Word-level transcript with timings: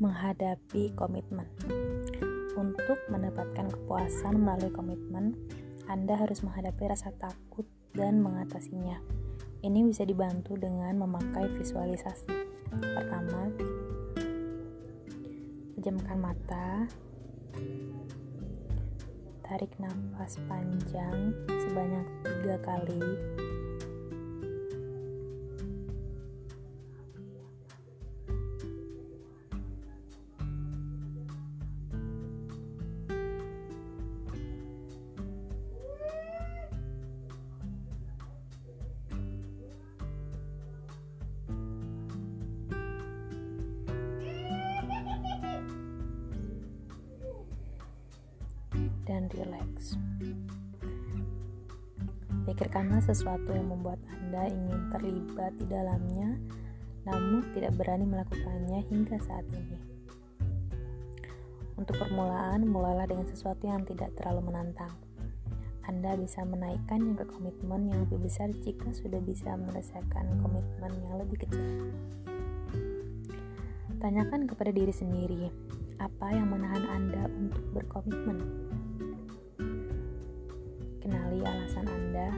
menghadapi 0.00 0.96
komitmen. 0.96 1.44
Untuk 2.56 2.96
mendapatkan 3.12 3.68
kepuasan 3.68 4.40
melalui 4.40 4.72
komitmen, 4.72 5.36
Anda 5.92 6.16
harus 6.16 6.40
menghadapi 6.40 6.88
rasa 6.88 7.12
takut 7.20 7.68
dan 7.92 8.24
mengatasinya. 8.24 8.96
Ini 9.60 9.84
bisa 9.84 10.08
dibantu 10.08 10.56
dengan 10.56 10.96
memakai 10.96 11.52
visualisasi. 11.60 12.32
Pertama, 12.72 13.52
pejamkan 15.76 16.16
mata, 16.16 16.88
tarik 19.44 19.76
nafas 19.76 20.40
panjang 20.48 21.36
sebanyak 21.46 22.06
tiga 22.24 22.56
kali 22.64 23.04
rileks. 49.34 49.98
Pikirkanlah 52.48 53.04
sesuatu 53.04 53.52
yang 53.54 53.70
membuat 53.70 54.00
Anda 54.10 54.50
ingin 54.50 54.90
terlibat 54.90 55.54
di 55.60 55.66
dalamnya, 55.70 56.34
namun 57.06 57.46
tidak 57.54 57.78
berani 57.78 58.08
melakukannya 58.08 58.80
hingga 58.90 59.16
saat 59.22 59.46
ini. 59.54 59.78
Untuk 61.80 61.96
permulaan, 61.96 62.68
mulailah 62.68 63.08
dengan 63.08 63.24
sesuatu 63.24 63.64
yang 63.64 63.88
tidak 63.88 64.12
terlalu 64.18 64.52
menantang. 64.52 64.92
Anda 65.88 66.12
bisa 66.14 66.44
menaikkan 66.44 67.16
ke 67.16 67.24
komitmen 67.24 67.88
yang 67.88 68.04
lebih 68.04 68.20
besar 68.28 68.52
jika 68.62 68.92
sudah 68.92 69.16
bisa 69.24 69.56
menyelesaikan 69.56 70.38
komitmen 70.44 70.92
yang 71.08 71.16
lebih 71.18 71.48
kecil. 71.48 71.88
Tanyakan 74.00 74.44
kepada 74.48 74.72
diri 74.72 74.92
sendiri, 74.92 75.48
apa 76.00 76.32
yang 76.32 76.52
menahan 76.52 76.84
Anda 76.88 77.28
untuk 77.32 77.64
berkomitmen? 77.72 78.38
Kenali 81.10 81.42
alasan 81.42 81.90
Anda. 81.90 82.30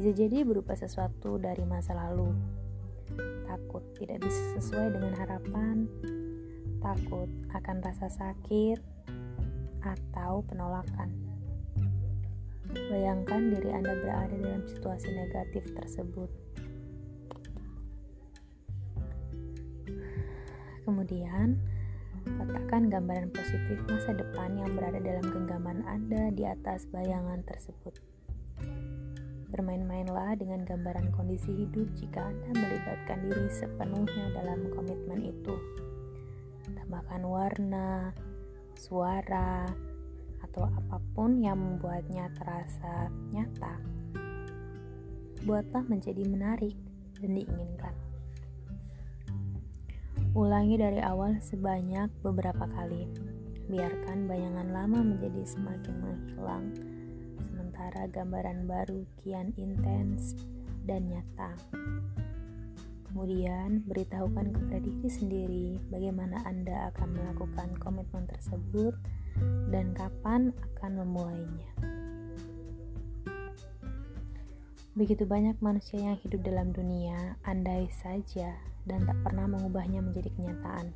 Bisa 0.00 0.16
jadi 0.16 0.48
berupa 0.48 0.72
sesuatu 0.72 1.36
dari 1.36 1.60
masa 1.68 1.92
lalu. 1.92 2.32
Takut 3.44 3.84
tidak 4.00 4.24
bisa 4.24 4.56
sesuai 4.56 4.96
dengan 4.96 5.12
harapan, 5.12 5.84
takut 6.80 7.28
akan 7.52 7.84
rasa 7.84 8.08
sakit, 8.08 8.80
atau 9.84 10.40
penolakan. 10.48 11.12
Bayangkan 12.72 13.52
diri 13.52 13.76
Anda 13.76 13.92
berada 14.00 14.32
dalam 14.40 14.64
situasi 14.64 15.12
negatif 15.12 15.68
tersebut. 15.76 16.32
Kemudian, 20.88 21.60
Letakkan 22.26 22.90
gambaran 22.90 23.30
positif 23.30 23.78
masa 23.86 24.10
depan 24.10 24.58
yang 24.58 24.74
berada 24.74 24.98
dalam 24.98 25.22
genggaman 25.22 25.86
Anda 25.86 26.34
di 26.34 26.42
atas 26.42 26.90
bayangan 26.90 27.46
tersebut. 27.46 27.94
Bermain-mainlah 29.54 30.34
dengan 30.34 30.66
gambaran 30.66 31.14
kondisi 31.14 31.54
hidup 31.54 31.86
jika 31.94 32.26
Anda 32.26 32.50
melibatkan 32.50 33.30
diri 33.30 33.46
sepenuhnya 33.46 34.34
dalam 34.34 34.66
komitmen 34.74 35.22
itu. 35.22 35.54
Tambahkan 36.66 37.22
warna, 37.22 38.10
suara, 38.74 39.62
atau 40.42 40.66
apa 40.66 40.98
pun 41.14 41.38
yang 41.38 41.62
membuatnya 41.62 42.26
terasa 42.34 43.06
nyata. 43.30 43.78
Buatlah 45.46 45.86
menjadi 45.86 46.26
menarik 46.26 46.74
dan 47.22 47.38
diinginkan. 47.38 48.05
Ulangi 50.36 50.76
dari 50.76 51.00
awal 51.00 51.40
sebanyak 51.40 52.12
beberapa 52.20 52.68
kali. 52.68 53.08
Biarkan 53.72 54.28
bayangan 54.28 54.68
lama 54.68 55.00
menjadi 55.00 55.48
semakin 55.48 55.96
menghilang, 55.96 56.76
sementara 57.40 58.04
gambaran 58.12 58.68
baru 58.68 59.08
kian 59.24 59.56
intens 59.56 60.36
dan 60.84 61.08
nyata. 61.08 61.56
Kemudian, 63.08 63.80
beritahukan 63.88 64.52
kepada 64.52 64.78
diri 64.84 65.08
sendiri 65.08 65.66
bagaimana 65.88 66.44
Anda 66.44 66.92
akan 66.92 67.16
melakukan 67.16 67.72
komitmen 67.80 68.28
tersebut 68.28 68.92
dan 69.72 69.96
kapan 69.96 70.52
akan 70.52 71.00
memulainya. 71.00 71.95
Begitu 74.96 75.28
banyak 75.28 75.60
manusia 75.60 76.00
yang 76.00 76.16
hidup 76.24 76.40
dalam 76.40 76.72
dunia, 76.72 77.36
andai 77.44 77.84
saja 77.92 78.56
dan 78.88 79.04
tak 79.04 79.20
pernah 79.20 79.44
mengubahnya 79.44 80.00
menjadi 80.00 80.32
kenyataan. 80.32 80.88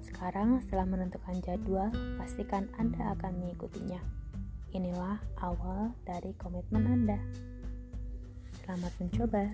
Sekarang, 0.00 0.64
setelah 0.64 0.88
menentukan 0.88 1.36
jadwal, 1.44 1.92
pastikan 2.16 2.72
Anda 2.80 3.12
akan 3.12 3.36
mengikutinya. 3.36 4.00
Inilah 4.72 5.20
awal 5.44 5.92
dari 6.08 6.32
komitmen 6.40 6.88
Anda. 6.88 7.20
Selamat 8.64 8.96
mencoba. 8.96 9.44